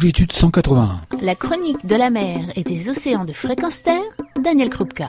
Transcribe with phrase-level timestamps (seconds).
[0.00, 1.02] longitude 181.
[1.20, 4.00] La chronique de la mer et des océans de fréquence terre,
[4.42, 5.08] Daniel Krupka.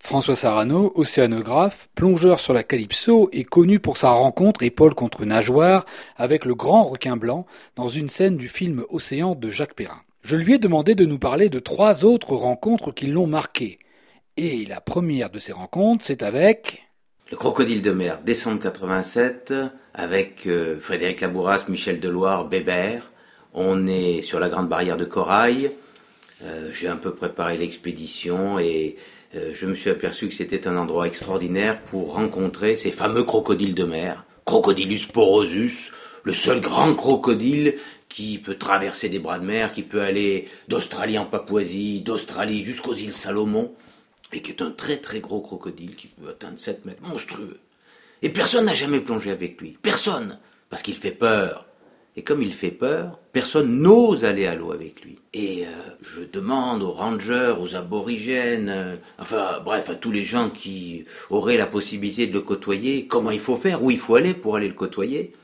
[0.00, 5.84] François Sarano, océanographe, plongeur sur la Calypso, est connu pour sa rencontre épaule contre nageoire
[6.16, 7.44] avec le grand requin blanc
[7.74, 10.00] dans une scène du film Océan de Jacques Perrin.
[10.22, 13.80] Je lui ai demandé de nous parler de trois autres rencontres qui l'ont marqué.
[14.38, 16.86] Et la première de ces rencontres, c'est avec...
[17.30, 19.52] Le crocodile de mer, décembre 87,
[19.92, 23.10] avec euh, Frédéric Labouras, Michel Deloire, Bébert.
[23.54, 25.70] On est sur la grande barrière de corail.
[26.44, 28.96] Euh, j'ai un peu préparé l'expédition et
[29.34, 33.74] euh, je me suis aperçu que c'était un endroit extraordinaire pour rencontrer ces fameux crocodiles
[33.74, 34.24] de mer.
[34.44, 35.90] Crocodilus porosus,
[36.24, 37.76] le seul grand crocodile
[38.08, 42.94] qui peut traverser des bras de mer, qui peut aller d'Australie en Papouasie, d'Australie jusqu'aux
[42.94, 43.72] îles Salomon,
[44.32, 47.58] et qui est un très très gros crocodile qui peut atteindre 7 mètres, monstrueux.
[48.22, 49.76] Et personne n'a jamais plongé avec lui.
[49.82, 50.38] Personne.
[50.70, 51.66] Parce qu'il fait peur.
[52.16, 55.18] Et comme il fait peur, personne n'ose aller à l'eau avec lui.
[55.34, 60.48] Et euh, je demande aux rangers, aux aborigènes, euh, enfin bref, à tous les gens
[60.48, 64.32] qui auraient la possibilité de le côtoyer, comment il faut faire, où il faut aller
[64.32, 65.34] pour aller le côtoyer.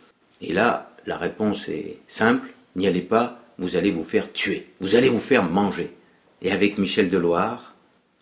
[0.40, 4.96] Et là, la réponse est simple, n'y allez pas, vous allez vous faire tuer, vous
[4.96, 5.92] allez vous faire manger.
[6.40, 7.74] Et avec Michel Deloire,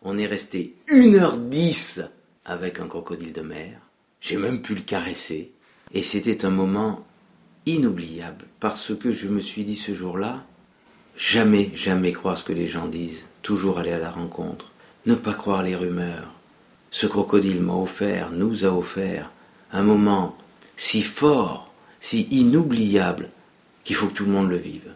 [0.02, 2.04] on est resté 1h10
[2.44, 3.78] avec un crocodile de mer.
[4.20, 5.52] J'ai même pu le caresser.
[5.92, 7.06] Et c'était un moment
[7.66, 10.44] inoubliable parce que je me suis dit ce jour-là,
[11.16, 14.72] jamais, jamais croire ce que les gens disent, toujours aller à la rencontre,
[15.06, 16.32] ne pas croire les rumeurs.
[16.90, 19.30] Ce crocodile m'a offert, nous a offert,
[19.72, 20.36] un moment
[20.76, 23.30] si fort, si inoubliable,
[23.84, 24.94] qu'il faut que tout le monde le vive.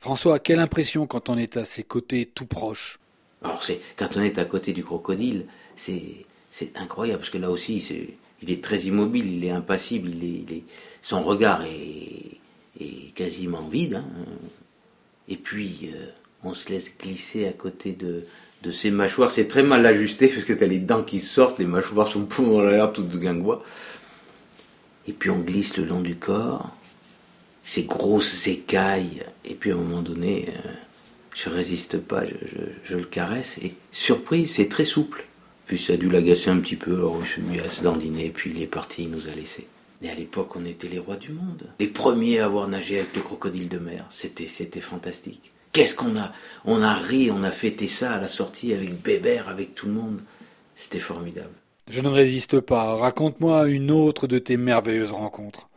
[0.00, 2.98] François, quelle impression quand on est à ses côtés tout proche
[3.42, 7.50] Alors c'est quand on est à côté du crocodile, c'est c'est incroyable parce que là
[7.50, 10.10] aussi c'est il est très immobile, il est impassible,
[11.02, 13.96] son regard est, quasiment vide.
[13.96, 14.24] Hein.
[15.28, 16.06] Et puis, euh,
[16.42, 18.24] on se laisse glisser à côté de,
[18.70, 19.30] ses mâchoires.
[19.30, 22.24] C'est très mal ajusté parce que tu as les dents qui sortent, les mâchoires sont
[22.24, 23.62] pour l'air toutes guingois.
[25.06, 26.74] Et puis on glisse le long du corps,
[27.62, 29.22] ces grosses écailles.
[29.44, 30.70] Et puis à un moment donné, euh,
[31.34, 32.22] je résiste pas,
[32.84, 33.58] je le caresse.
[33.62, 35.26] Et surprise, c'est très souple.
[35.66, 38.30] Puis ça a dû l'agacer un petit peu, alors il s'est mis à se dandiner,
[38.30, 39.66] puis il est parti, il nous a laissés.
[40.02, 41.70] Et à l'époque, on était les rois du monde.
[41.80, 44.04] Les premiers à avoir nagé avec le crocodile de mer.
[44.10, 45.52] C'était, c'était fantastique.
[45.72, 46.32] Qu'est-ce qu'on a?
[46.66, 49.92] On a ri, on a fêté ça à la sortie avec Bébert, avec tout le
[49.92, 50.20] monde.
[50.74, 51.54] C'était formidable.
[51.88, 52.94] Je ne résiste pas.
[52.96, 55.68] Raconte-moi une autre de tes merveilleuses rencontres.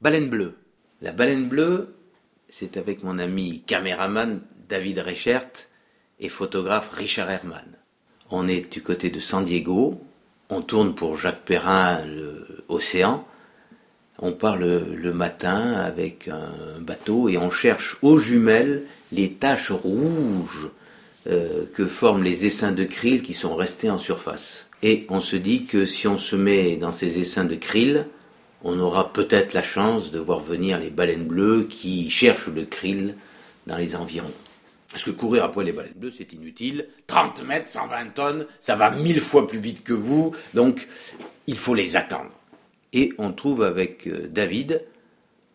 [0.00, 0.56] Baleine bleue.
[1.00, 1.94] La baleine bleue,
[2.48, 5.50] c'est avec mon ami caméraman David Reichert
[6.18, 7.76] et photographe Richard Herman.
[8.30, 10.00] On est du côté de San Diego,
[10.50, 12.00] on tourne pour Jacques Perrin
[12.68, 13.24] l'océan,
[14.20, 20.70] on part le, matin avec un bateau et on cherche aux jumelles les taches rouges
[21.26, 24.66] euh, que forment les essaims de krill qui sont restés en surface.
[24.82, 28.06] Et on se dit que si on se met dans ces essaims de krill,
[28.62, 33.14] on aura peut-être la chance de voir venir les baleines bleues qui cherchent le krill
[33.66, 34.32] dans les environs.
[34.90, 36.88] Parce que courir après les baleines bleues, c'est inutile.
[37.06, 40.34] 30 mètres, 120 tonnes, ça va mille fois plus vite que vous.
[40.54, 40.88] Donc,
[41.46, 42.30] il faut les attendre.
[42.92, 44.82] Et on trouve avec euh, David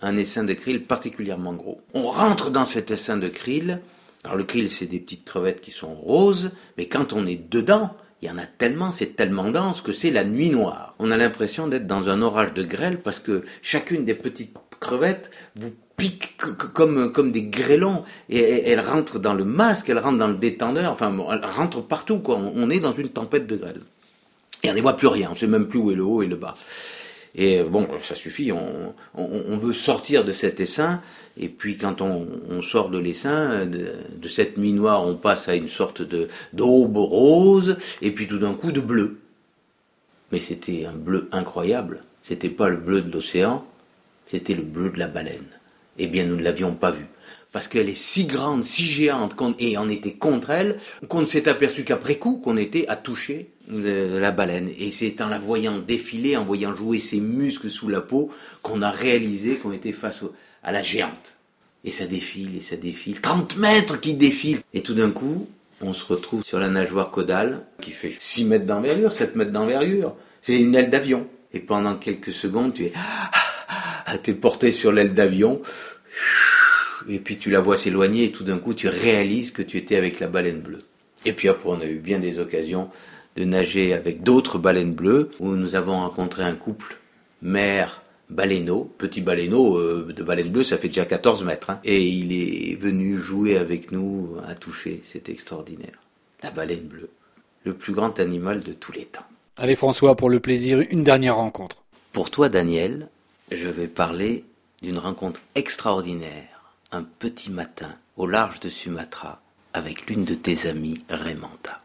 [0.02, 1.82] un essaim de krill particulièrement gros.
[1.94, 3.82] On rentre dans cet essaim de krill.
[4.24, 6.52] Alors, le krill, c'est des petites crevettes qui sont roses.
[6.78, 7.92] Mais quand on est dedans,
[8.22, 10.96] il y en a tellement, c'est tellement dense que c'est la nuit noire.
[10.98, 15.32] On a l'impression d'être dans un orage de grêle parce que chacune des petites crevettes
[15.56, 20.28] vous pique comme, comme des grêlons et elle rentre dans le masque, elle rentre dans
[20.28, 22.38] le détendeur, enfin elle rentre partout quoi.
[22.38, 23.82] On est dans une tempête de grêle.
[24.64, 26.22] Et on n'y voit plus rien, on ne sait même plus où est le haut
[26.22, 26.56] et le bas.
[27.38, 31.02] Et bon, ça suffit, on, veut sortir de cet essaim,
[31.38, 35.50] et puis quand on, on sort de l'essaim, de, de, cette nuit noire, on passe
[35.50, 39.20] à une sorte de d'aube rose, et puis tout d'un coup de bleu.
[40.32, 42.00] Mais c'était un bleu incroyable.
[42.24, 43.66] C'était pas le bleu de l'océan,
[44.26, 45.46] c'était le bleu de la baleine
[45.98, 47.08] eh bien nous ne l'avions pas vue.
[47.52, 50.78] Parce qu'elle est si grande, si géante, et on était contre elle,
[51.08, 54.70] qu'on ne s'est aperçu qu'après coup qu'on était à toucher la baleine.
[54.78, 58.30] Et c'est en la voyant défiler, en voyant jouer ses muscles sous la peau,
[58.62, 60.22] qu'on a réalisé qu'on était face
[60.64, 61.36] à la géante.
[61.86, 63.22] Et ça défile, et ça défile.
[63.22, 64.60] 30 mètres qui défilent.
[64.74, 65.48] Et tout d'un coup,
[65.80, 70.16] on se retrouve sur la nageoire caudale, qui fait 6 mètres d'envergure, 7 mètres d'envergure.
[70.42, 71.26] C'est une aile d'avion.
[71.54, 72.94] Et pendant quelques secondes, tu es
[74.18, 75.62] t'es porté sur l'aile d'avion,
[77.08, 79.96] et puis tu la vois s'éloigner, et tout d'un coup tu réalises que tu étais
[79.96, 80.84] avec la baleine bleue.
[81.26, 82.90] Et puis après, on a eu bien des occasions
[83.36, 86.98] de nager avec d'autres baleines bleues, où nous avons rencontré un couple,
[87.42, 91.70] mère baleineau, petit baleineau euh, de baleine bleue, ça fait déjà 14 mètres.
[91.70, 91.80] Hein.
[91.84, 96.00] Et il est venu jouer avec nous à toucher, c'était extraordinaire.
[96.44, 97.10] La baleine bleue,
[97.64, 99.26] le plus grand animal de tous les temps.
[99.58, 101.84] Allez François, pour le plaisir, une dernière rencontre.
[102.12, 103.10] Pour toi Daniel,
[103.52, 104.46] je vais parler
[104.82, 109.42] d'une rencontre extraordinaire, un petit matin au large de Sumatra,
[109.74, 111.82] avec l'une de tes amies, Raymanta.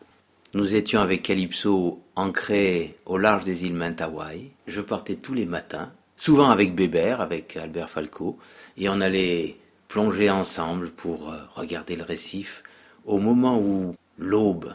[0.55, 4.51] Nous étions avec Calypso ancrés au large des îles Mentawai.
[4.67, 8.39] Je partais tous les matins, souvent avec Bébert, avec Albert Falco,
[8.77, 9.57] et on allait
[9.89, 12.63] plonger ensemble pour euh, regarder le récif
[13.05, 14.75] au moment où l'aube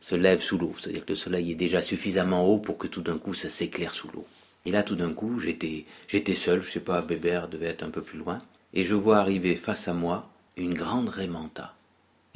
[0.00, 3.02] se lève sous l'eau, c'est-à-dire que le soleil est déjà suffisamment haut pour que tout
[3.02, 4.26] d'un coup ça s'éclaire sous l'eau.
[4.66, 7.90] Et là tout d'un coup j'étais j'étais seul, je sais pas, Bébert devait être un
[7.90, 8.38] peu plus loin,
[8.74, 11.74] et je vois arriver face à moi une grande Raymanta.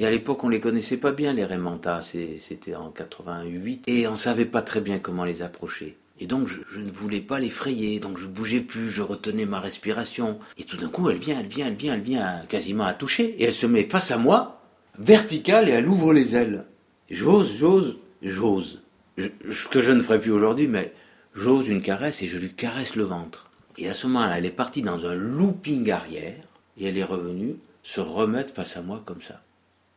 [0.00, 4.16] Et à l'époque, on les connaissait pas bien, les Raymanta, c'était en 88, et on
[4.16, 5.98] savait pas très bien comment les approcher.
[6.18, 10.38] Et donc, je, ne voulais pas l'effrayer, donc je bougeais plus, je retenais ma respiration.
[10.56, 13.36] Et tout d'un coup, elle vient, elle vient, elle vient, elle vient quasiment à toucher,
[13.38, 14.62] et elle se met face à moi,
[14.98, 16.64] verticale, et elle ouvre les ailes.
[17.10, 18.80] J'ose, j'ose, j'ose.
[19.18, 20.94] Ce que je ne ferai plus aujourd'hui, mais
[21.34, 23.50] j'ose une caresse et je lui caresse le ventre.
[23.78, 26.44] Et à ce moment-là, elle est partie dans un looping arrière,
[26.76, 29.42] et elle est revenue se remettre face à moi comme ça.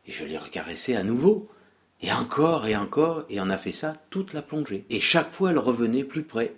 [0.06, 1.48] Et je l'ai recaressé à nouveau.
[2.02, 4.84] Et encore et encore, et on a fait ça toute la plongée.
[4.90, 6.52] Et chaque fois, elle revenait plus près.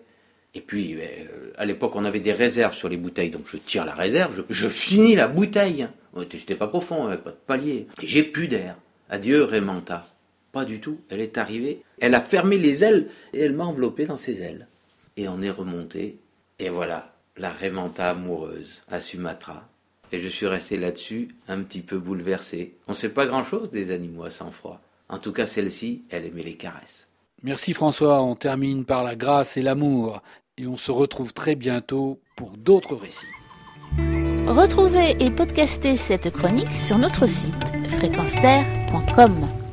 [0.55, 3.85] Et puis, euh, à l'époque, on avait des réserves sur les bouteilles, donc je tire
[3.85, 5.87] la réserve, je, finis la bouteille.
[6.31, 7.87] J'étais pas profond, pas de palier.
[8.03, 8.77] J'ai plus d'air.
[9.11, 10.07] Adieu, Raymanta.
[10.57, 11.01] Pas du tout.
[11.11, 14.69] Elle est arrivée, elle a fermé les ailes et elle m'a enveloppé dans ses ailes.
[15.19, 16.19] Et on est remonté.
[16.59, 19.69] Et voilà, la Raymanta amoureuse à Sumatra.
[20.13, 22.73] Et je suis resté là-dessus un petit peu bouleversé.
[22.89, 24.81] On ne sait pas grand-chose des animaux à sang-froid.
[25.11, 27.07] En tout cas, celle-ci, elle aimait les caresses.
[27.43, 30.23] Merci François, on termine par la grâce et l'amour.
[30.57, 33.27] Et on se retrouve très bientôt pour d'autres récits.
[34.47, 37.63] Retrouvez et podcastez cette chronique sur notre site
[37.99, 39.66] fréquenceterre.com.